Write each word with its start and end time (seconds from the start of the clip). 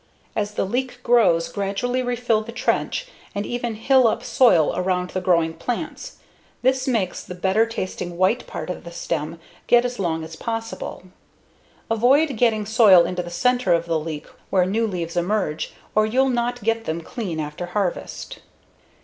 As 0.35 0.55
the 0.55 0.65
leeks 0.65 0.97
grow, 0.97 1.39
gradually 1.53 2.01
refill 2.01 2.41
the 2.41 2.51
trench 2.51 3.05
and 3.35 3.45
even 3.45 3.75
hill 3.75 4.07
up 4.07 4.23
soil 4.23 4.73
around 4.75 5.11
the 5.11 5.21
growing 5.21 5.53
plants. 5.53 6.17
This 6.63 6.87
makes 6.87 7.23
the 7.23 7.35
better 7.35 7.67
tasting 7.67 8.17
white 8.17 8.47
part 8.47 8.71
of 8.71 8.83
the 8.83 8.91
stem 8.91 9.39
get 9.67 9.85
as 9.85 9.99
long 9.99 10.23
as 10.23 10.35
possible. 10.35 11.03
Avoid 11.91 12.35
getting 12.35 12.65
soil 12.65 13.05
into 13.05 13.21
the 13.21 13.29
center 13.29 13.73
of 13.73 13.85
the 13.85 13.99
leek 13.99 14.25
where 14.49 14.65
new 14.65 14.87
leaves 14.87 15.15
emerge, 15.15 15.71
or 15.93 16.07
you'll 16.07 16.29
not 16.31 16.63
get 16.63 16.85
them 16.85 17.01
clean 17.01 17.39
after 17.39 17.67
harvest. 17.67 18.39